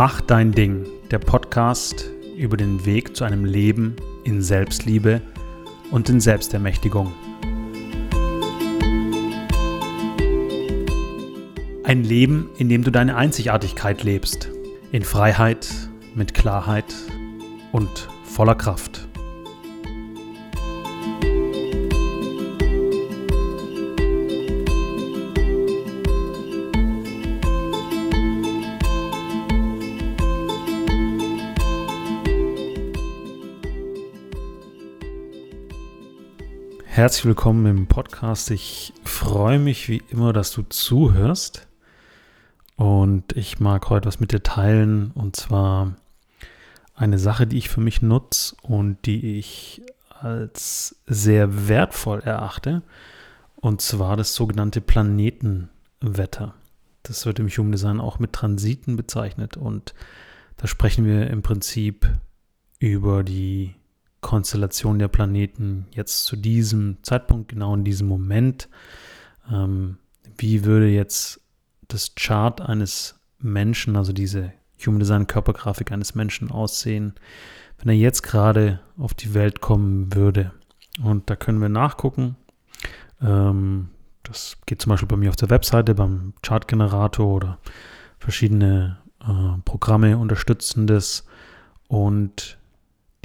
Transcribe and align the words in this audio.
Mach 0.00 0.20
dein 0.20 0.52
Ding, 0.52 0.86
der 1.10 1.18
Podcast 1.18 2.08
über 2.36 2.56
den 2.56 2.86
Weg 2.86 3.16
zu 3.16 3.24
einem 3.24 3.44
Leben 3.44 3.96
in 4.22 4.42
Selbstliebe 4.42 5.20
und 5.90 6.08
in 6.08 6.20
Selbstermächtigung. 6.20 7.12
Ein 11.82 12.04
Leben, 12.04 12.48
in 12.58 12.68
dem 12.68 12.84
du 12.84 12.92
deine 12.92 13.16
Einzigartigkeit 13.16 14.04
lebst, 14.04 14.48
in 14.92 15.02
Freiheit, 15.02 15.68
mit 16.14 16.32
Klarheit 16.32 16.94
und 17.72 18.08
voller 18.22 18.54
Kraft. 18.54 19.07
Herzlich 36.98 37.26
willkommen 37.26 37.64
im 37.66 37.86
Podcast. 37.86 38.50
Ich 38.50 38.92
freue 39.04 39.60
mich 39.60 39.88
wie 39.88 40.02
immer, 40.10 40.32
dass 40.32 40.50
du 40.50 40.62
zuhörst. 40.62 41.68
Und 42.74 43.36
ich 43.36 43.60
mag 43.60 43.88
heute 43.88 44.08
was 44.08 44.18
mit 44.18 44.32
dir 44.32 44.42
teilen. 44.42 45.12
Und 45.12 45.36
zwar 45.36 45.94
eine 46.96 47.20
Sache, 47.20 47.46
die 47.46 47.56
ich 47.56 47.68
für 47.68 47.80
mich 47.80 48.02
nutze 48.02 48.56
und 48.62 49.06
die 49.06 49.38
ich 49.38 49.80
als 50.08 51.00
sehr 51.06 51.68
wertvoll 51.68 52.18
erachte. 52.18 52.82
Und 53.54 53.80
zwar 53.80 54.16
das 54.16 54.34
sogenannte 54.34 54.80
Planetenwetter. 54.80 56.54
Das 57.04 57.26
wird 57.26 57.38
im 57.38 57.48
Human 57.48 57.70
Design 57.70 58.00
auch 58.00 58.18
mit 58.18 58.32
Transiten 58.32 58.96
bezeichnet. 58.96 59.56
Und 59.56 59.94
da 60.56 60.66
sprechen 60.66 61.04
wir 61.04 61.30
im 61.30 61.42
Prinzip 61.42 62.10
über 62.80 63.22
die 63.22 63.77
Konstellation 64.20 64.98
der 64.98 65.08
Planeten 65.08 65.86
jetzt 65.92 66.24
zu 66.24 66.36
diesem 66.36 66.98
Zeitpunkt, 67.02 67.48
genau 67.48 67.74
in 67.74 67.84
diesem 67.84 68.08
Moment. 68.08 68.68
Ähm, 69.50 69.98
wie 70.36 70.64
würde 70.64 70.88
jetzt 70.88 71.40
das 71.86 72.14
Chart 72.14 72.60
eines 72.60 73.20
Menschen, 73.38 73.96
also 73.96 74.12
diese 74.12 74.52
Human 74.84 75.00
Design 75.00 75.26
Körpergrafik 75.26 75.92
eines 75.92 76.14
Menschen 76.14 76.50
aussehen, 76.50 77.14
wenn 77.78 77.88
er 77.88 77.96
jetzt 77.96 78.22
gerade 78.22 78.80
auf 78.96 79.14
die 79.14 79.34
Welt 79.34 79.60
kommen 79.60 80.14
würde? 80.14 80.52
Und 81.02 81.30
da 81.30 81.36
können 81.36 81.60
wir 81.60 81.68
nachgucken. 81.68 82.36
Ähm, 83.20 83.90
das 84.24 84.58
geht 84.66 84.82
zum 84.82 84.90
Beispiel 84.90 85.08
bei 85.08 85.16
mir 85.16 85.30
auf 85.30 85.36
der 85.36 85.50
Webseite, 85.50 85.94
beim 85.94 86.34
Chartgenerator 86.42 87.26
oder 87.26 87.58
verschiedene 88.18 88.98
äh, 89.20 89.58
Programme 89.64 90.18
unterstützen 90.18 90.86
das. 90.86 91.24
Und 91.86 92.57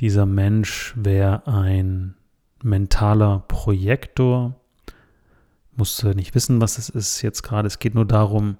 dieser 0.04 0.26
Mensch 0.26 0.92
wäre 0.98 1.48
ein 1.48 2.16
mentaler 2.62 3.46
Projektor. 3.48 4.54
Musst 5.78 6.04
du 6.04 6.10
nicht 6.10 6.36
wissen, 6.36 6.60
was 6.60 6.78
es 6.78 6.90
ist 6.90 7.22
jetzt 7.22 7.42
gerade. 7.42 7.68
Es 7.68 7.80
geht 7.80 7.96
nur 7.96 8.04
darum, 8.06 8.58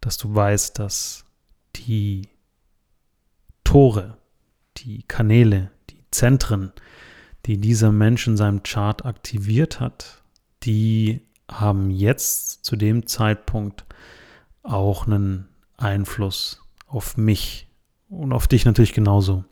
dass 0.00 0.16
du 0.16 0.32
weißt, 0.32 0.78
dass 0.78 1.24
die 1.74 2.28
Tore, 3.64 4.16
die 4.76 5.02
Kanäle, 5.02 5.72
die 5.90 6.04
Zentren, 6.12 6.70
die 7.46 7.58
dieser 7.58 7.90
Mensch 7.90 8.28
in 8.28 8.36
seinem 8.36 8.62
Chart 8.62 9.04
aktiviert 9.04 9.80
hat, 9.80 10.22
die 10.62 11.20
haben 11.50 11.90
jetzt 11.90 12.64
zu 12.64 12.76
dem 12.76 13.08
Zeitpunkt 13.08 13.84
auch 14.62 15.08
einen 15.08 15.48
Einfluss 15.78 16.62
auf 16.86 17.16
mich 17.16 17.66
und 18.08 18.32
auf 18.32 18.46
dich 18.46 18.64
natürlich 18.64 18.92
genauso. 18.92 19.44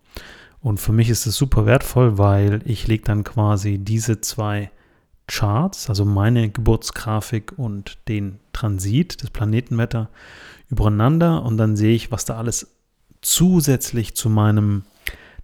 Und 0.64 0.78
für 0.78 0.92
mich 0.92 1.10
ist 1.10 1.26
es 1.26 1.36
super 1.36 1.66
wertvoll, 1.66 2.16
weil 2.16 2.62
ich 2.64 2.86
lege 2.86 3.04
dann 3.04 3.22
quasi 3.22 3.76
diese 3.76 4.22
zwei 4.22 4.70
Charts, 5.26 5.90
also 5.90 6.06
meine 6.06 6.48
Geburtsgrafik 6.48 7.52
und 7.58 7.98
den 8.08 8.40
Transit 8.54 9.22
des 9.22 9.28
Planetenwetter 9.28 10.08
übereinander 10.70 11.42
und 11.42 11.58
dann 11.58 11.76
sehe 11.76 11.94
ich, 11.94 12.10
was 12.10 12.24
da 12.24 12.38
alles 12.38 12.78
zusätzlich 13.20 14.16
zu 14.16 14.30
meinem 14.30 14.84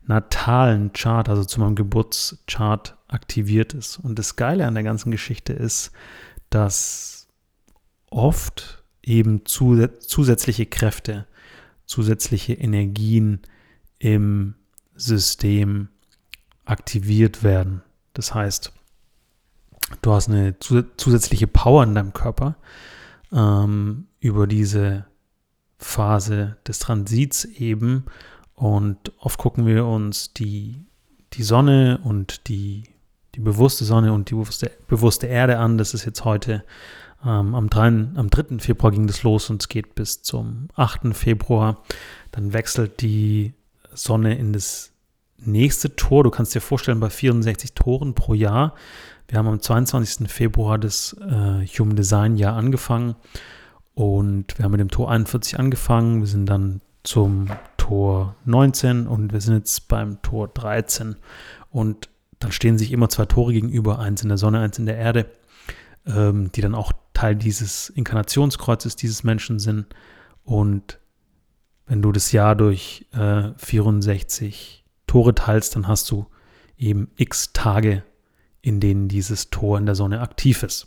natalen 0.07 0.95
Chart, 0.95 1.29
also 1.29 1.45
zu 1.45 1.61
meinem 1.61 1.75
Geburtschart 1.75 2.97
aktiviert 3.07 3.75
ist. 3.75 3.99
Und 3.99 4.19
das 4.19 4.37
Geile 4.37 4.67
an 4.67 4.73
der 4.73 4.85
ganzen 4.85 5.11
Geschichte 5.11 5.53
ist, 5.53 5.93
dass 6.49 7.29
oft 8.09 8.83
eben 9.03 9.45
zusätzliche 9.45 10.65
Kräfte, 10.65 11.27
zusätzliche 11.85 12.55
Energien 12.55 13.41
im 13.99 14.55
System 15.01 15.89
aktiviert 16.65 17.43
werden. 17.43 17.83
Das 18.13 18.35
heißt, 18.35 18.73
du 20.03 20.13
hast 20.13 20.29
eine 20.29 20.59
zusätzliche 20.59 21.47
Power 21.47 21.85
in 21.85 21.95
deinem 21.95 22.13
Körper 22.13 22.57
ähm, 23.33 24.07
über 24.21 24.47
diese 24.47 25.07
Phase 25.79 26.57
des 26.67 26.79
Transits 26.79 27.45
eben. 27.45 28.05
Und 28.55 29.13
oft 29.19 29.39
gucken 29.39 29.67
wir 29.67 29.87
uns 29.87 30.33
die, 30.35 30.85
die 31.33 31.43
Sonne 31.43 32.01
und 32.05 32.49
die, 32.49 32.85
die 33.35 33.41
bewusste 33.41 33.85
Sonne 33.85 34.13
und 34.13 34.31
die 34.31 34.35
bewusste, 34.35 34.71
bewusste 34.87 35.27
Erde 35.27 35.59
an. 35.59 35.79
Das 35.79 35.95
ist 35.95 36.05
jetzt 36.05 36.25
heute 36.25 36.63
ähm, 37.25 37.55
am, 37.55 37.71
3, 37.71 37.87
am 37.87 38.31
3. 38.31 38.59
Februar 38.59 38.93
ging 38.93 39.07
das 39.07 39.23
los 39.23 39.51
und 39.51 39.63
es 39.63 39.69
geht 39.69 39.95
bis 39.95 40.23
zum 40.23 40.69
8. 40.77 41.15
Februar. 41.15 41.83
Dann 42.33 42.53
wechselt 42.53 43.01
die 43.01 43.55
Sonne 43.93 44.37
in 44.39 44.53
das 44.53 44.90
nächste 45.45 45.97
Tor. 45.97 46.25
Du 46.25 46.31
kannst 46.31 46.55
dir 46.55 46.61
vorstellen, 46.61 47.01
bei 47.01 47.11
64 47.11 47.75
Toren 47.75 48.15
pro 48.15 48.35
Jahr. 48.35 48.75
Wir 49.29 49.39
haben 49.39 49.49
am 49.49 49.61
22. 49.61 50.31
Februar 50.31 50.79
das 50.79 51.17
äh, 51.21 51.67
Human 51.67 51.97
Design 51.97 52.37
Jahr 52.37 52.57
angefangen 52.57 53.15
und 53.95 54.59
wir 54.59 54.65
haben 54.65 54.73
mit 54.73 54.81
dem 54.81 54.91
Tor 54.91 55.11
41 55.11 55.59
angefangen. 55.59 56.21
Wir 56.21 56.27
sind 56.27 56.47
dann 56.47 56.81
zum 57.03 57.49
Tor 57.77 58.35
19 58.45 59.07
und 59.07 59.33
wir 59.33 59.41
sind 59.41 59.55
jetzt 59.55 59.89
beim 59.89 60.21
Tor 60.23 60.49
13. 60.49 61.17
Und 61.71 62.09
dann 62.39 62.53
stehen 62.53 62.79
sich 62.79 62.93
immer 62.93 63.09
zwei 63.09 63.27
Tore 63.27 63.53
gegenüber, 63.53 63.99
eins 63.99 64.23
in 64.23 64.29
der 64.29 64.39
Sonne, 64.39 64.61
eins 64.61 64.79
in 64.79 64.87
der 64.87 64.97
Erde, 64.97 65.27
ähm, 66.07 66.51
die 66.53 66.61
dann 66.61 66.75
auch 66.75 66.93
Teil 67.13 67.37
dieses 67.37 67.91
Inkarnationskreuzes 67.91 68.97
dieses 68.97 69.23
Menschen 69.23 69.59
sind. 69.59 69.87
Und 70.45 70.99
wenn 71.87 72.03
du 72.03 72.13
das 72.13 72.33
Jahr 72.33 72.57
durch 72.57 73.07
äh, 73.13 73.51
64 73.57 74.80
Tore 75.11 75.35
teilst, 75.35 75.75
dann 75.75 75.89
hast 75.89 76.09
du 76.13 76.27
eben 76.79 77.11
x 77.17 77.53
Tage, 77.53 78.05
in 78.63 78.79
denen 78.79 79.09
dieses 79.09 79.51
Tor 79.51 79.77
in 79.77 79.85
der 79.85 79.97
Sonne 79.97 80.21
aktiv 80.21 80.63
ist. 80.63 80.87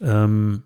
Ähm, 0.00 0.62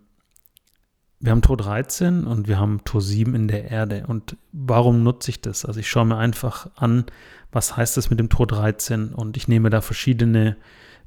wir 1.18 1.32
haben 1.32 1.42
Tor 1.42 1.56
13 1.56 2.28
und 2.28 2.46
wir 2.46 2.60
haben 2.60 2.84
Tor 2.84 3.02
7 3.02 3.34
in 3.34 3.48
der 3.48 3.72
Erde. 3.72 4.04
Und 4.06 4.36
warum 4.52 5.02
nutze 5.02 5.32
ich 5.32 5.40
das? 5.40 5.64
Also 5.64 5.80
ich 5.80 5.90
schaue 5.90 6.04
mir 6.04 6.16
einfach 6.16 6.70
an, 6.76 7.06
was 7.50 7.76
heißt 7.76 7.96
das 7.96 8.08
mit 8.08 8.20
dem 8.20 8.28
Tor 8.28 8.46
13 8.46 9.14
und 9.14 9.36
ich 9.36 9.48
nehme 9.48 9.68
da 9.68 9.80
verschiedene 9.80 10.56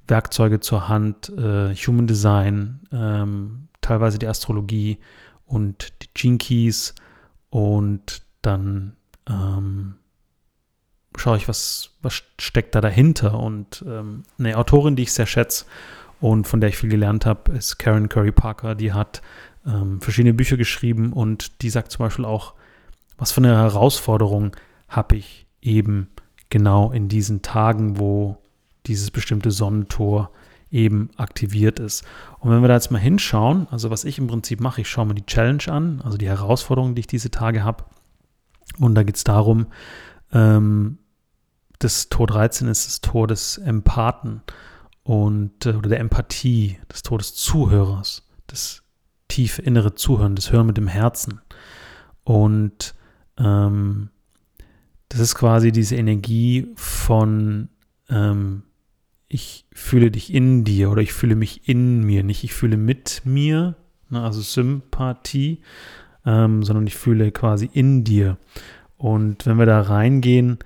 Werkzeuge 0.05 0.59
zur 0.59 0.89
Hand, 0.89 1.29
äh, 1.29 1.73
Human 1.75 2.07
Design, 2.07 2.81
ähm, 2.91 3.69
teilweise 3.79 4.19
die 4.19 4.27
Astrologie 4.27 4.97
und 5.45 5.93
die 6.01 6.37
Keys 6.37 6.93
und 7.49 8.21
dann 8.41 8.97
ähm, 9.29 9.95
schaue 11.23 11.37
ich, 11.37 11.47
was, 11.47 11.91
was 12.01 12.21
steckt 12.37 12.75
da 12.75 12.81
dahinter. 12.81 13.39
Und 13.39 13.83
ähm, 13.87 14.23
eine 14.37 14.57
Autorin, 14.57 14.97
die 14.97 15.03
ich 15.03 15.13
sehr 15.13 15.25
schätze 15.25 15.65
und 16.19 16.47
von 16.47 16.59
der 16.59 16.69
ich 16.69 16.77
viel 16.77 16.89
gelernt 16.89 17.25
habe, 17.25 17.53
ist 17.53 17.79
Karen 17.79 18.09
Curry 18.09 18.33
Parker. 18.33 18.75
Die 18.75 18.91
hat 18.91 19.21
ähm, 19.65 20.01
verschiedene 20.01 20.33
Bücher 20.33 20.57
geschrieben 20.57 21.13
und 21.13 21.61
die 21.61 21.69
sagt 21.69 21.91
zum 21.91 22.05
Beispiel 22.05 22.25
auch, 22.25 22.55
was 23.17 23.31
für 23.31 23.39
eine 23.39 23.55
Herausforderung 23.55 24.53
habe 24.89 25.15
ich 25.15 25.47
eben 25.61 26.09
genau 26.49 26.91
in 26.91 27.07
diesen 27.07 27.41
Tagen, 27.41 27.97
wo 27.99 28.37
dieses 28.85 29.09
bestimmte 29.09 29.51
Sonnentor 29.51 30.29
eben 30.71 31.09
aktiviert 31.15 31.79
ist. 31.79 32.03
Und 32.39 32.51
wenn 32.51 32.61
wir 32.61 32.67
da 32.67 32.73
jetzt 32.73 32.91
mal 32.91 32.99
hinschauen, 32.99 33.67
also 33.71 33.89
was 33.89 34.03
ich 34.03 34.17
im 34.17 34.27
Prinzip 34.27 34.59
mache, 34.59 34.81
ich 34.81 34.89
schaue 34.89 35.05
mir 35.05 35.15
die 35.15 35.25
Challenge 35.25 35.63
an, 35.67 36.01
also 36.03 36.17
die 36.17 36.27
Herausforderungen, 36.27 36.95
die 36.95 37.01
ich 37.01 37.07
diese 37.07 37.31
Tage 37.31 37.63
habe. 37.63 37.85
Und 38.77 38.95
da 38.95 39.03
geht 39.03 39.15
es 39.15 39.23
darum, 39.23 39.67
ähm, 40.33 40.97
das 41.79 42.09
Tor 42.09 42.27
13 42.27 42.67
ist 42.67 42.87
das 42.87 43.01
Tor 43.01 43.27
des 43.27 43.57
Empathen 43.57 44.41
und 45.03 45.65
äh, 45.65 45.73
oder 45.73 45.89
der 45.89 45.99
Empathie, 45.99 46.77
des 46.91 47.03
Tor 47.03 47.17
des 47.17 47.35
Zuhörers, 47.35 48.23
das 48.47 48.83
tiefe 49.27 49.61
innere 49.61 49.95
Zuhören, 49.95 50.35
das 50.35 50.51
Hören 50.51 50.67
mit 50.67 50.77
dem 50.77 50.87
Herzen. 50.87 51.41
Und 52.23 52.95
ähm, 53.37 54.09
das 55.09 55.19
ist 55.19 55.35
quasi 55.35 55.71
diese 55.71 55.95
Energie 55.95 56.71
von 56.75 57.69
ähm, 58.09 58.63
ich 59.27 59.65
fühle 59.73 60.11
dich 60.11 60.33
in 60.33 60.63
dir 60.63 60.91
oder 60.91 61.01
ich 61.01 61.11
fühle 61.11 61.35
mich 61.35 61.67
in 61.67 62.03
mir, 62.03 62.23
nicht 62.23 62.43
ich 62.43 62.53
fühle 62.53 62.77
mit 62.77 63.23
mir, 63.25 63.75
ne, 64.09 64.21
also 64.21 64.41
Sympathie, 64.41 65.61
ähm, 66.25 66.63
sondern 66.63 66.85
ich 66.85 66.95
fühle 66.95 67.31
quasi 67.31 67.69
in 67.73 68.03
dir. 68.03 68.37
Und 68.97 69.45
wenn 69.47 69.57
wir 69.57 69.65
da 69.65 69.81
reingehen, 69.81 70.59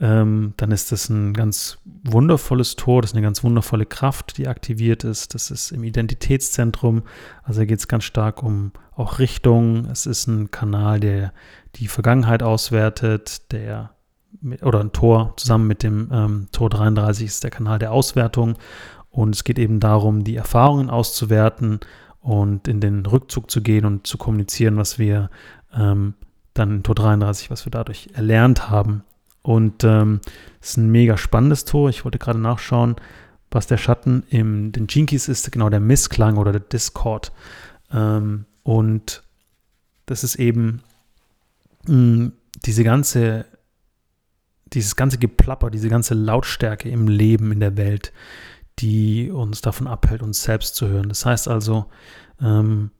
ähm, 0.00 0.54
dann 0.56 0.72
ist 0.72 0.92
das 0.92 1.10
ein 1.10 1.34
ganz 1.34 1.78
wundervolles 2.04 2.76
Tor, 2.76 3.02
das 3.02 3.10
ist 3.10 3.16
eine 3.16 3.22
ganz 3.22 3.44
wundervolle 3.44 3.84
Kraft, 3.84 4.38
die 4.38 4.48
aktiviert 4.48 5.04
ist. 5.04 5.34
Das 5.34 5.50
ist 5.50 5.72
im 5.72 5.84
Identitätszentrum. 5.84 7.02
Also 7.42 7.60
da 7.60 7.66
geht 7.66 7.80
es 7.80 7.88
ganz 7.88 8.04
stark 8.04 8.42
um 8.42 8.72
auch 8.96 9.18
Richtung. 9.18 9.84
Es 9.86 10.06
ist 10.06 10.26
ein 10.26 10.50
Kanal, 10.50 11.00
der 11.00 11.32
die 11.76 11.86
Vergangenheit 11.86 12.42
auswertet, 12.42 13.52
der 13.52 13.90
oder 14.62 14.80
ein 14.80 14.92
Tor 14.92 15.34
zusammen 15.36 15.66
mit 15.66 15.82
dem 15.82 16.08
ähm, 16.12 16.48
Tor 16.52 16.70
33 16.70 17.26
ist 17.26 17.44
der 17.44 17.50
Kanal 17.50 17.78
der 17.78 17.92
Auswertung. 17.92 18.56
Und 19.10 19.34
es 19.34 19.44
geht 19.44 19.58
eben 19.58 19.80
darum, 19.80 20.24
die 20.24 20.36
Erfahrungen 20.36 20.88
auszuwerten 20.88 21.80
und 22.20 22.68
in 22.68 22.80
den 22.80 23.04
Rückzug 23.04 23.50
zu 23.50 23.60
gehen 23.60 23.84
und 23.84 24.06
zu 24.06 24.16
kommunizieren, 24.16 24.76
was 24.76 24.98
wir 24.98 25.30
ähm, 25.74 26.14
dann 26.54 26.76
in 26.76 26.82
Tor 26.84 26.94
33, 26.94 27.50
was 27.50 27.66
wir 27.66 27.70
dadurch 27.70 28.10
erlernt 28.14 28.70
haben. 28.70 29.02
Und 29.42 29.84
ähm, 29.84 30.20
ist 30.60 30.76
ein 30.76 30.90
mega 30.90 31.16
spannendes 31.16 31.64
Tor. 31.64 31.88
Ich 31.88 32.04
wollte 32.04 32.18
gerade 32.18 32.38
nachschauen, 32.38 32.96
was 33.50 33.66
der 33.66 33.78
Schatten 33.78 34.24
im 34.30 34.72
den 34.72 34.86
Jinkies 34.88 35.28
ist, 35.28 35.50
genau 35.50 35.70
der 35.70 35.80
Missklang 35.80 36.36
oder 36.36 36.52
der 36.52 36.60
Discord. 36.60 37.32
Ähm, 37.92 38.44
und 38.62 39.22
das 40.06 40.24
ist 40.24 40.36
eben 40.36 40.82
mh, 41.86 41.96
mm, 41.96 42.32
diese 42.64 42.84
ganze, 42.84 43.46
dieses 44.66 44.96
ganze 44.96 45.18
Geplapper, 45.18 45.70
diese 45.70 45.88
ganze 45.88 46.14
Lautstärke 46.14 46.88
im 46.88 47.08
Leben, 47.08 47.52
in 47.52 47.60
der 47.60 47.76
Welt, 47.76 48.12
die 48.78 49.30
uns 49.30 49.60
davon 49.60 49.86
abhält, 49.86 50.22
uns 50.22 50.42
selbst 50.42 50.76
zu 50.76 50.88
hören. 50.88 51.08
Das 51.08 51.24
heißt 51.24 51.48
also, 51.48 51.86
ähm, 52.40 52.90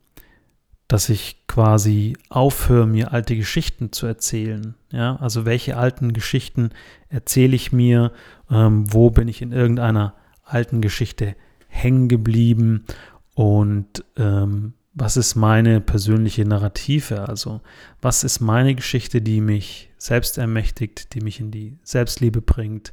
dass 0.90 1.08
ich 1.08 1.46
quasi 1.46 2.16
aufhöre, 2.30 2.84
mir 2.84 3.12
alte 3.12 3.36
Geschichten 3.36 3.92
zu 3.92 4.06
erzählen. 4.06 4.74
Ja, 4.90 5.14
also 5.20 5.44
welche 5.44 5.76
alten 5.76 6.12
Geschichten 6.12 6.70
erzähle 7.08 7.54
ich 7.54 7.70
mir? 7.70 8.10
Ähm, 8.50 8.92
wo 8.92 9.10
bin 9.10 9.28
ich 9.28 9.40
in 9.40 9.52
irgendeiner 9.52 10.14
alten 10.42 10.80
Geschichte 10.80 11.36
hängen 11.68 12.08
geblieben? 12.08 12.86
Und 13.34 14.04
ähm, 14.16 14.72
was 14.92 15.16
ist 15.16 15.36
meine 15.36 15.80
persönliche 15.80 16.44
Narrative? 16.44 17.28
Also 17.28 17.60
was 18.02 18.24
ist 18.24 18.40
meine 18.40 18.74
Geschichte, 18.74 19.22
die 19.22 19.40
mich 19.40 19.90
selbst 19.96 20.38
ermächtigt, 20.38 21.14
die 21.14 21.20
mich 21.20 21.38
in 21.38 21.52
die 21.52 21.78
Selbstliebe 21.84 22.42
bringt, 22.42 22.92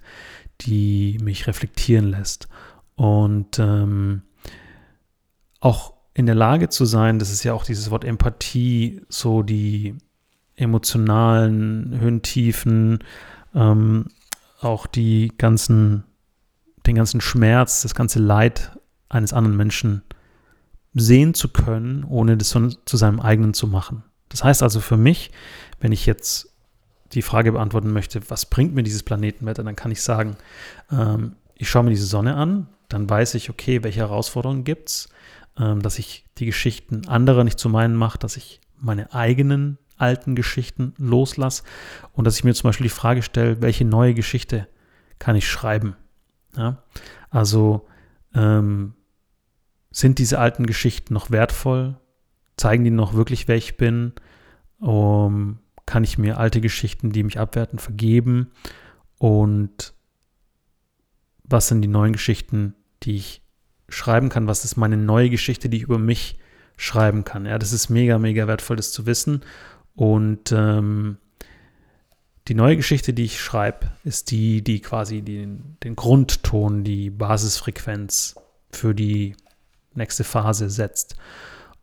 die 0.61 1.17
mich 1.23 1.47
reflektieren 1.47 2.11
lässt? 2.11 2.47
Und 2.93 3.57
ähm, 3.57 4.21
auch 5.61 5.96
in 6.17 6.25
der 6.25 6.33
Lage 6.33 6.67
zu 6.67 6.85
sein, 6.85 7.19
das 7.19 7.31
ist 7.31 7.43
ja 7.43 7.53
auch 7.53 7.63
dieses 7.63 7.91
Wort 7.91 8.03
Empathie, 8.03 9.01
so 9.07 9.43
die 9.43 9.95
emotionalen 10.55 11.95
Höhentiefen, 11.99 13.03
ähm, 13.53 14.07
auch 14.59 14.87
die 14.87 15.31
ganzen, 15.37 16.05
den 16.87 16.95
ganzen 16.95 17.21
Schmerz, 17.21 17.83
das 17.83 17.93
ganze 17.93 18.17
Leid 18.17 18.71
eines 19.09 19.31
anderen 19.31 19.55
Menschen 19.55 20.01
sehen 20.95 21.35
zu 21.35 21.49
können, 21.49 22.03
ohne 22.03 22.35
das 22.35 22.49
zu 22.49 22.97
seinem 22.97 23.19
eigenen 23.19 23.53
zu 23.53 23.67
machen. 23.67 24.03
Das 24.29 24.43
heißt 24.43 24.63
also 24.63 24.79
für 24.79 24.97
mich, 24.97 25.29
wenn 25.79 25.91
ich 25.91 26.07
jetzt 26.07 26.51
die 27.11 27.21
Frage 27.21 27.51
beantworten 27.51 27.93
möchte, 27.93 28.27
was 28.31 28.47
bringt 28.47 28.73
mir 28.73 28.81
dieses 28.81 29.03
Planetenwetter, 29.03 29.63
dann 29.63 29.75
kann 29.75 29.91
ich 29.91 30.01
sagen, 30.01 30.35
ähm, 30.91 31.35
ich 31.53 31.69
schaue 31.69 31.83
mir 31.83 31.91
diese 31.91 32.07
Sonne 32.07 32.33
an, 32.35 32.69
dann 32.89 33.07
weiß 33.07 33.35
ich, 33.35 33.51
okay, 33.51 33.83
welche 33.83 33.99
Herausforderungen 33.99 34.63
gibt 34.63 34.89
es, 34.89 35.09
dass 35.57 35.99
ich 35.99 36.25
die 36.37 36.45
Geschichten 36.45 37.07
anderer 37.07 37.43
nicht 37.43 37.59
zu 37.59 37.69
meinen 37.69 37.95
mache, 37.95 38.17
dass 38.17 38.37
ich 38.37 38.61
meine 38.77 39.13
eigenen 39.13 39.77
alten 39.97 40.35
Geschichten 40.35 40.93
loslasse 40.97 41.63
und 42.13 42.25
dass 42.25 42.37
ich 42.37 42.43
mir 42.43 42.53
zum 42.53 42.69
Beispiel 42.69 42.85
die 42.85 42.89
Frage 42.89 43.23
stelle, 43.23 43.61
welche 43.61 43.85
neue 43.85 44.13
Geschichte 44.13 44.67
kann 45.19 45.35
ich 45.35 45.49
schreiben? 45.49 45.95
Ja? 46.55 46.83
Also 47.29 47.87
ähm, 48.35 48.93
sind 49.91 50.19
diese 50.19 50.39
alten 50.39 50.65
Geschichten 50.67 51.13
noch 51.13 51.31
wertvoll? 51.31 51.99
Zeigen 52.55 52.83
die 52.83 52.91
noch 52.91 53.13
wirklich, 53.13 53.47
wer 53.47 53.55
ich 53.55 53.77
bin? 53.77 54.13
Um, 54.79 55.59
kann 55.87 56.03
ich 56.03 56.19
mir 56.19 56.37
alte 56.37 56.61
Geschichten, 56.61 57.11
die 57.11 57.23
mich 57.23 57.39
abwerten, 57.39 57.79
vergeben? 57.79 58.51
Und 59.17 59.93
was 61.43 61.67
sind 61.67 61.81
die 61.81 61.87
neuen 61.87 62.13
Geschichten, 62.13 62.75
die 63.03 63.15
ich 63.15 63.41
schreiben 63.89 64.29
kann, 64.29 64.47
was 64.47 64.65
ist 64.65 64.75
meine 64.75 64.97
neue 64.97 65.29
Geschichte, 65.29 65.69
die 65.69 65.77
ich 65.77 65.83
über 65.83 65.99
mich 65.99 66.37
schreiben 66.77 67.23
kann. 67.23 67.45
Ja, 67.45 67.57
das 67.57 67.73
ist 67.73 67.89
mega, 67.89 68.19
mega 68.19 68.47
wertvoll, 68.47 68.75
das 68.75 68.91
zu 68.91 69.05
wissen. 69.05 69.41
Und 69.95 70.51
ähm, 70.51 71.17
die 72.47 72.53
neue 72.53 72.77
Geschichte, 72.77 73.13
die 73.13 73.25
ich 73.25 73.41
schreibe, 73.41 73.87
ist 74.03 74.31
die, 74.31 74.63
die 74.63 74.79
quasi 74.79 75.21
den, 75.21 75.77
den 75.83 75.95
Grundton, 75.95 76.83
die 76.83 77.09
Basisfrequenz 77.09 78.35
für 78.71 78.93
die 78.93 79.35
nächste 79.93 80.23
Phase 80.23 80.69
setzt. 80.69 81.15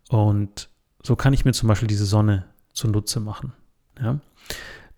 Und 0.08 0.68
so 1.02 1.16
kann 1.16 1.34
ich 1.34 1.44
mir 1.44 1.52
zum 1.52 1.68
Beispiel 1.68 1.88
diese 1.88 2.06
Sonne 2.06 2.46
zunutze 2.72 3.20
machen. 3.20 3.52
Ja? 4.00 4.20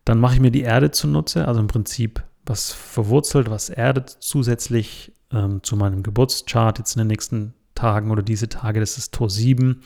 Dann 0.05 0.21
mache 0.21 0.35
ich 0.35 0.41
mir 0.41 0.51
die 0.51 0.63
Erde 0.63 0.91
zunutze, 0.91 1.49
also 1.49 1.61
im 1.61 1.67
Prinzip 1.67 2.23
was 2.45 2.73
verwurzelt, 2.73 3.51
was 3.51 3.71
erdet 3.71 4.09
zusätzlich 4.09 5.13
ähm, 5.37 5.63
zu 5.63 5.77
meinem 5.77 6.03
Geburtschart 6.03 6.79
jetzt 6.79 6.97
in 6.97 7.01
den 7.01 7.09
nächsten 7.09 7.55
Tagen 7.75 8.11
oder 8.11 8.23
diese 8.23 8.49
Tage. 8.49 8.81
Das 8.81 8.99
ist 8.99 9.15
Tor 9.15 9.31
7. 9.31 9.83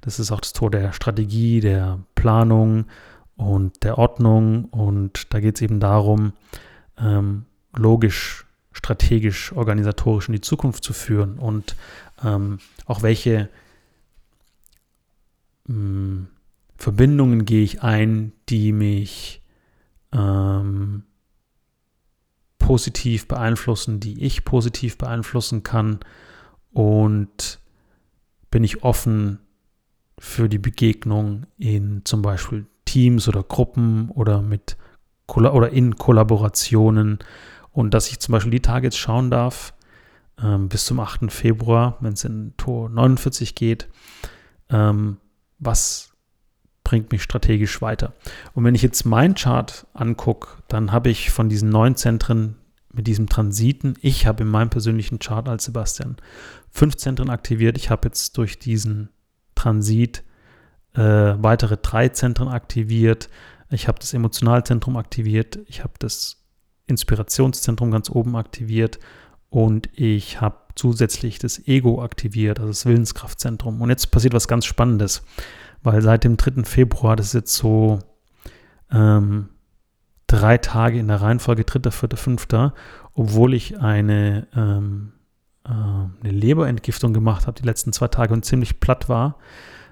Das 0.00 0.18
ist 0.18 0.30
auch 0.32 0.40
das 0.40 0.52
Tor 0.52 0.70
der 0.70 0.92
Strategie, 0.92 1.60
der 1.60 2.00
Planung 2.14 2.86
und 3.36 3.82
der 3.84 3.98
Ordnung. 3.98 4.66
Und 4.66 5.32
da 5.32 5.40
geht 5.40 5.56
es 5.56 5.62
eben 5.62 5.80
darum, 5.80 6.32
ähm, 6.98 7.46
logisch, 7.74 8.44
strategisch, 8.72 9.52
organisatorisch 9.52 10.28
in 10.28 10.34
die 10.34 10.40
Zukunft 10.40 10.84
zu 10.84 10.92
führen 10.92 11.38
und 11.38 11.76
ähm, 12.24 12.58
auch 12.86 13.02
welche 13.02 13.48
mh, 15.66 15.74
hm, 15.74 16.26
Verbindungen 16.76 17.44
gehe 17.44 17.64
ich 17.64 17.82
ein, 17.82 18.32
die 18.48 18.72
mich 18.72 19.42
ähm, 20.12 21.02
positiv 22.68 23.26
beeinflussen, 23.26 23.98
die 23.98 24.22
ich 24.22 24.44
positiv 24.44 24.98
beeinflussen 24.98 25.62
kann 25.62 26.00
und 26.70 27.60
bin 28.50 28.62
ich 28.62 28.82
offen 28.82 29.38
für 30.18 30.50
die 30.50 30.58
Begegnung 30.58 31.46
in 31.56 32.02
zum 32.04 32.20
Beispiel 32.20 32.66
Teams 32.84 33.26
oder 33.26 33.42
Gruppen 33.42 34.10
oder 34.10 34.42
mit 34.42 34.76
oder 35.34 35.70
in 35.70 35.96
Kollaborationen 35.96 37.20
und 37.72 37.94
dass 37.94 38.10
ich 38.10 38.20
zum 38.20 38.32
Beispiel 38.32 38.60
die 38.60 38.70
jetzt 38.82 38.98
schauen 38.98 39.30
darf 39.30 39.72
ähm, 40.38 40.68
bis 40.68 40.84
zum 40.84 41.00
8. 41.00 41.32
Februar, 41.32 41.96
wenn 42.00 42.12
es 42.12 42.24
in 42.24 42.52
Tor 42.58 42.90
49 42.90 43.54
geht, 43.54 43.88
ähm, 44.68 45.16
was 45.58 46.12
bringt 46.84 47.12
mich 47.12 47.22
strategisch 47.22 47.80
weiter. 47.80 48.12
Und 48.52 48.64
wenn 48.64 48.74
ich 48.74 48.82
jetzt 48.82 49.06
mein 49.06 49.34
Chart 49.34 49.86
angucke, 49.94 50.62
dann 50.68 50.92
habe 50.92 51.08
ich 51.08 51.30
von 51.30 51.48
diesen 51.48 51.70
neun 51.70 51.96
Zentren 51.96 52.57
mit 52.92 53.06
diesem 53.06 53.28
Transiten, 53.28 53.94
ich 54.00 54.26
habe 54.26 54.42
in 54.42 54.48
meinem 54.48 54.70
persönlichen 54.70 55.18
Chart 55.18 55.48
als 55.48 55.64
Sebastian 55.64 56.16
fünf 56.70 56.96
Zentren 56.96 57.30
aktiviert. 57.30 57.76
Ich 57.76 57.90
habe 57.90 58.08
jetzt 58.08 58.36
durch 58.38 58.58
diesen 58.58 59.10
Transit 59.54 60.24
äh, 60.94 61.00
weitere 61.02 61.76
drei 61.76 62.08
Zentren 62.08 62.48
aktiviert. 62.48 63.28
Ich 63.70 63.88
habe 63.88 63.98
das 63.98 64.14
Emotionalzentrum 64.14 64.96
aktiviert. 64.96 65.58
Ich 65.66 65.84
habe 65.84 65.94
das 65.98 66.44
Inspirationszentrum 66.86 67.90
ganz 67.90 68.08
oben 68.08 68.36
aktiviert 68.36 68.98
und 69.50 69.90
ich 69.92 70.40
habe 70.40 70.56
zusätzlich 70.74 71.38
das 71.38 71.66
Ego 71.66 72.02
aktiviert, 72.02 72.58
also 72.58 72.70
das 72.70 72.86
Willenskraftzentrum. 72.86 73.82
Und 73.82 73.90
jetzt 73.90 74.10
passiert 74.10 74.32
was 74.32 74.48
ganz 74.48 74.64
Spannendes 74.64 75.22
weil 75.82 76.02
seit 76.02 76.24
dem 76.24 76.36
3. 76.36 76.64
Februar, 76.64 77.16
das 77.16 77.28
ist 77.28 77.34
jetzt 77.34 77.54
so 77.54 77.98
ähm, 78.90 79.50
drei 80.28 80.58
Tage 80.58 80.98
in 80.98 81.08
der 81.08 81.20
Reihenfolge, 81.20 81.64
3., 81.64 81.90
4., 81.90 82.10
5., 82.16 82.46
obwohl 83.14 83.54
ich 83.54 83.80
eine, 83.80 84.46
ähm, 84.54 85.12
äh, 85.64 85.70
eine 85.70 86.12
Leberentgiftung 86.22 87.12
gemacht 87.12 87.48
habe 87.48 87.60
die 87.60 87.66
letzten 87.66 87.92
zwei 87.92 88.06
Tage 88.06 88.32
und 88.32 88.44
ziemlich 88.44 88.78
platt 88.78 89.08
war, 89.08 89.36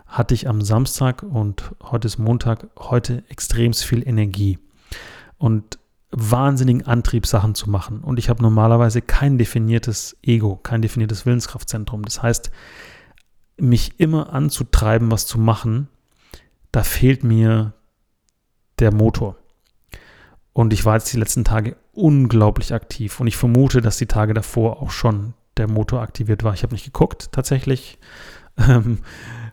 hatte 0.06 0.34
ich 0.34 0.48
am 0.48 0.62
Samstag 0.62 1.24
und 1.24 1.74
heute 1.82 2.06
ist 2.06 2.18
Montag, 2.18 2.68
heute 2.78 3.24
extrem 3.28 3.72
viel 3.72 4.06
Energie 4.06 4.60
und 5.38 5.80
wahnsinnigen 6.12 6.86
Antrieb, 6.86 7.26
Sachen 7.26 7.56
zu 7.56 7.68
machen. 7.68 8.00
Und 8.00 8.18
ich 8.20 8.28
habe 8.28 8.42
normalerweise 8.42 9.02
kein 9.02 9.38
definiertes 9.38 10.16
Ego, 10.22 10.56
kein 10.56 10.82
definiertes 10.82 11.26
Willenskraftzentrum. 11.26 12.04
Das 12.04 12.22
heißt, 12.22 12.52
mich 13.58 13.98
immer 13.98 14.32
anzutreiben, 14.32 15.10
was 15.10 15.26
zu 15.26 15.38
machen, 15.38 15.88
da 16.70 16.84
fehlt 16.84 17.24
mir 17.24 17.72
der 18.78 18.94
Motor. 18.94 19.36
Und 20.56 20.72
ich 20.72 20.86
war 20.86 20.94
jetzt 20.94 21.12
die 21.12 21.18
letzten 21.18 21.44
Tage 21.44 21.76
unglaublich 21.92 22.72
aktiv. 22.72 23.20
Und 23.20 23.26
ich 23.26 23.36
vermute, 23.36 23.82
dass 23.82 23.98
die 23.98 24.06
Tage 24.06 24.32
davor 24.32 24.80
auch 24.80 24.90
schon 24.90 25.34
der 25.58 25.68
Motor 25.68 26.00
aktiviert 26.00 26.44
war. 26.44 26.54
Ich 26.54 26.62
habe 26.62 26.72
nicht 26.72 26.86
geguckt, 26.86 27.30
tatsächlich. 27.30 27.98
Ähm, 28.58 29.00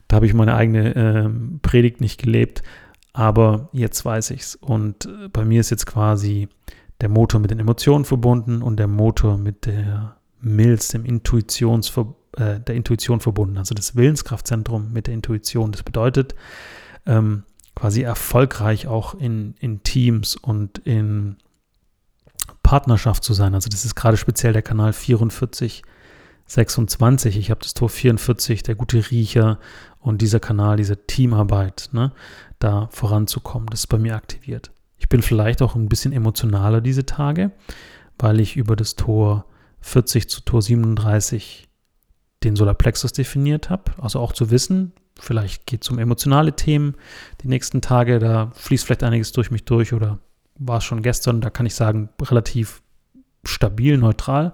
da 0.07 0.15
habe 0.15 0.27
ich 0.27 0.33
meine 0.33 0.55
eigene 0.55 0.95
ähm, 0.95 1.59
Predigt 1.61 1.99
nicht 1.99 2.21
gelebt. 2.21 2.63
aber 3.11 3.67
jetzt 3.73 4.05
weiß 4.05 4.31
ich's. 4.31 4.55
Und 4.55 5.07
äh, 5.07 5.27
bei 5.27 5.43
mir 5.43 5.59
ist 5.59 5.71
jetzt 5.71 5.85
quasi 5.85 6.47
der 7.01 7.09
Motor 7.09 7.41
mit 7.41 7.51
den 7.51 7.59
Emotionen 7.59 8.05
verbunden 8.05 8.61
und 8.61 8.77
der 8.77 8.87
Motor 8.87 9.37
mit 9.37 9.65
der 9.65 10.15
Milz, 10.39 10.87
dem 10.87 11.03
Intuitions, 11.03 11.91
äh, 12.37 12.61
der 12.61 12.75
Intuition 12.75 13.19
verbunden. 13.19 13.57
Also 13.57 13.75
das 13.75 13.97
Willenskraftzentrum 13.97 14.93
mit 14.93 15.07
der 15.07 15.15
Intuition. 15.15 15.73
Das 15.73 15.83
bedeutet, 15.83 16.33
ähm, 17.05 17.43
quasi 17.75 18.01
erfolgreich 18.01 18.87
auch 18.87 19.15
in, 19.15 19.55
in 19.59 19.83
Teams 19.83 20.35
und 20.35 20.79
in 20.79 21.37
Partnerschaft 22.61 23.23
zu 23.23 23.33
sein. 23.33 23.53
Also 23.53 23.69
das 23.69 23.85
ist 23.85 23.95
gerade 23.95 24.17
speziell 24.17 24.53
der 24.53 24.61
Kanal 24.61 24.93
44, 24.93 25.83
26. 26.45 27.37
Ich 27.37 27.51
habe 27.51 27.61
das 27.61 27.73
Tor 27.73 27.89
44, 27.89 28.63
der 28.63 28.75
gute 28.75 29.11
Riecher 29.11 29.59
und 29.99 30.21
dieser 30.21 30.39
Kanal, 30.39 30.77
diese 30.77 31.05
Teamarbeit, 31.07 31.89
ne, 31.93 32.11
da 32.59 32.87
voranzukommen. 32.91 33.67
Das 33.69 33.81
ist 33.81 33.87
bei 33.87 33.97
mir 33.97 34.15
aktiviert. 34.15 34.71
Ich 34.97 35.09
bin 35.09 35.21
vielleicht 35.21 35.61
auch 35.61 35.75
ein 35.75 35.89
bisschen 35.89 36.13
emotionaler 36.13 36.81
diese 36.81 37.05
Tage, 37.05 37.51
weil 38.19 38.39
ich 38.39 38.55
über 38.55 38.75
das 38.75 38.95
Tor 38.95 39.45
40 39.81 40.29
zu 40.29 40.41
Tor 40.41 40.61
37 40.61 41.67
den 42.43 42.55
Solarplexus 42.55 43.13
definiert 43.13 43.69
habe. 43.69 43.91
Also 44.01 44.19
auch 44.19 44.31
zu 44.31 44.49
wissen, 44.49 44.93
vielleicht 45.19 45.65
geht 45.65 45.83
es 45.83 45.89
um 45.89 45.99
emotionale 45.99 46.55
Themen 46.55 46.95
die 47.41 47.47
nächsten 47.47 47.81
Tage, 47.81 48.19
da 48.19 48.51
fließt 48.55 48.85
vielleicht 48.85 49.03
einiges 49.03 49.31
durch 49.31 49.51
mich 49.51 49.65
durch 49.65 49.93
oder 49.93 50.19
war 50.55 50.77
es 50.77 50.83
schon 50.83 51.01
gestern, 51.01 51.41
da 51.41 51.49
kann 51.49 51.65
ich 51.65 51.75
sagen, 51.75 52.09
relativ 52.21 52.81
stabil, 53.43 53.97
neutral. 53.97 54.53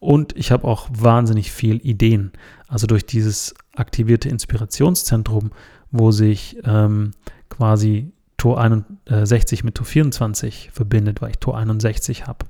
Und 0.00 0.36
ich 0.36 0.52
habe 0.52 0.66
auch 0.66 0.88
wahnsinnig 0.92 1.50
viel 1.50 1.76
Ideen. 1.76 2.32
Also 2.68 2.86
durch 2.86 3.04
dieses 3.04 3.54
aktivierte 3.74 4.28
Inspirationszentrum, 4.28 5.50
wo 5.90 6.12
sich 6.12 6.58
ähm, 6.64 7.12
quasi 7.48 8.12
Tor 8.36 8.60
61 8.60 9.64
mit 9.64 9.74
Tor 9.74 9.86
24 9.86 10.70
verbindet, 10.72 11.20
weil 11.20 11.30
ich 11.30 11.38
Tor 11.38 11.56
61 11.58 12.26
habe, 12.26 12.46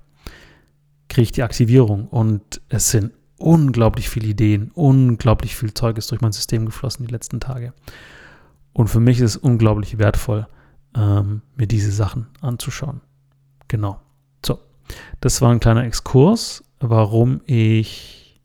kriege 1.08 1.22
ich 1.22 1.32
die 1.32 1.42
Aktivierung. 1.42 2.08
Und 2.08 2.60
es 2.68 2.90
sind 2.90 3.12
unglaublich 3.38 4.08
viele 4.08 4.28
Ideen, 4.28 4.70
unglaublich 4.74 5.56
viel 5.56 5.72
Zeug 5.74 5.98
ist 5.98 6.10
durch 6.10 6.20
mein 6.20 6.32
System 6.32 6.66
geflossen 6.66 7.06
die 7.06 7.12
letzten 7.12 7.40
Tage. 7.40 7.72
Und 8.72 8.88
für 8.88 9.00
mich 9.00 9.18
ist 9.20 9.30
es 9.30 9.36
unglaublich 9.36 9.98
wertvoll, 9.98 10.46
ähm, 10.96 11.42
mir 11.56 11.66
diese 11.66 11.92
Sachen 11.92 12.26
anzuschauen. 12.40 13.00
Genau. 13.68 14.00
So, 14.44 14.58
das 15.20 15.40
war 15.40 15.50
ein 15.50 15.60
kleiner 15.60 15.84
Exkurs, 15.84 16.64
warum 16.80 17.40
ich 17.46 18.40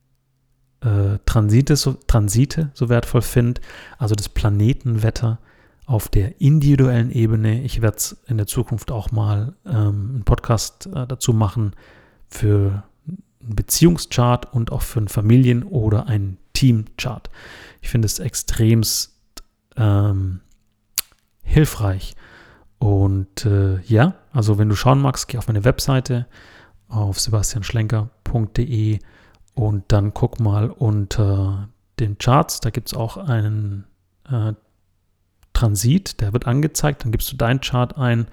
äh, 0.82 1.18
Transite, 1.26 1.76
so, 1.76 1.94
Transite 2.08 2.72
so 2.74 2.90
wertvoll 2.90 3.22
finde, 3.22 3.62
also 3.98 4.16
das 4.16 4.30
Planetenwetter 4.30 5.40
auf 5.86 6.08
der 6.08 6.42
individuellen 6.42 7.12
Ebene. 7.12 7.62
Ich 7.64 7.82
werde 7.82 7.98
es 7.98 8.24
in 8.28 8.38
der 8.38 8.48
Zukunft 8.48 8.92
auch 8.92 9.12
mal 9.12 9.54
ähm, 9.66 10.10
einen 10.14 10.24
Podcast 10.24 10.88
äh, 10.88 11.08
dazu 11.08 11.34
machen 11.34 11.74
für 12.28 12.84
Beziehungschart 13.48 14.54
und 14.54 14.72
auch 14.72 14.82
für 14.82 15.00
einen 15.00 15.08
Familien- 15.08 15.64
oder 15.64 16.08
einen 16.08 16.38
Teamchart. 16.54 17.30
Ich 17.82 17.90
finde 17.90 18.06
es 18.06 18.20
extremst 18.20 19.14
ähm, 19.76 20.42
hilfreich. 21.44 22.16
Und 22.80 23.46
äh, 23.46 23.80
ja, 23.82 24.16
also 24.32 24.58
wenn 24.58 24.70
du 24.70 24.76
schauen 24.76 25.02
magst, 25.02 25.28
geh 25.28 25.38
auf 25.38 25.48
meine 25.48 25.64
Webseite 25.64 26.28
auf 26.88 27.20
sebastianschlenker.de 27.20 29.00
und 29.56 29.84
dann 29.88 30.14
guck 30.14 30.40
mal 30.40 30.70
unter 30.70 31.70
den 32.00 32.18
Charts. 32.18 32.60
Da 32.60 32.70
gibt 32.70 32.90
es 32.90 32.94
auch 32.94 33.18
einen 33.18 33.86
äh, 34.30 34.54
Transit, 35.54 36.20
der 36.20 36.34
wird 36.34 36.48
angezeigt. 36.48 37.04
Dann 37.04 37.12
gibst 37.12 37.32
du 37.32 37.38
deinen 37.38 37.62
Chart 37.62 37.98
ein 37.98 38.28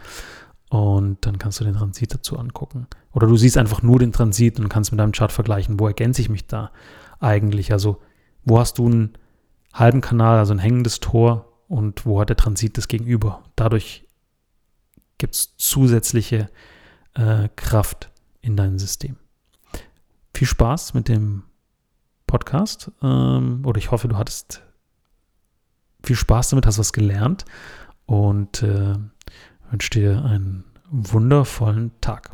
und 0.70 1.26
dann 1.26 1.38
kannst 1.38 1.58
du 1.58 1.64
den 1.64 1.74
Transit 1.74 2.14
dazu 2.14 2.38
angucken. 2.38 2.86
Oder 3.12 3.26
du 3.26 3.36
siehst 3.36 3.58
einfach 3.58 3.82
nur 3.82 3.98
den 3.98 4.12
Transit 4.12 4.60
und 4.60 4.68
kannst 4.68 4.92
mit 4.92 5.00
deinem 5.00 5.10
Chart 5.10 5.32
vergleichen, 5.32 5.80
wo 5.80 5.88
ergänze 5.88 6.22
ich 6.22 6.28
mich 6.28 6.46
da 6.46 6.70
eigentlich? 7.18 7.72
Also, 7.72 8.00
wo 8.44 8.60
hast 8.60 8.78
du 8.78 8.86
einen 8.86 9.18
halben 9.74 10.00
Kanal, 10.00 10.38
also 10.38 10.54
ein 10.54 10.60
hängendes 10.60 11.00
Tor 11.00 11.52
und 11.66 12.06
wo 12.06 12.20
hat 12.20 12.28
der 12.28 12.36
Transit 12.36 12.78
das 12.78 12.86
gegenüber? 12.86 13.42
Dadurch 13.56 14.06
gibt 15.18 15.34
es 15.34 15.56
zusätzliche 15.56 16.48
äh, 17.14 17.48
Kraft 17.56 18.12
in 18.40 18.56
deinem 18.56 18.78
System. 18.78 19.16
Viel 20.32 20.46
Spaß 20.46 20.94
mit 20.94 21.08
dem 21.08 21.42
Podcast 22.28 22.92
ähm, 23.02 23.62
oder 23.66 23.78
ich 23.78 23.90
hoffe, 23.90 24.06
du 24.06 24.16
hattest 24.16 24.62
viel 26.04 26.14
Spaß 26.14 26.50
damit, 26.50 26.64
hast 26.64 26.78
was 26.78 26.92
gelernt 26.92 27.44
und 28.06 28.62
äh, 28.62 28.94
wünsche 29.70 29.90
dir 29.90 30.24
einen 30.24 30.64
wundervollen 30.90 31.92
Tag. 32.00 32.30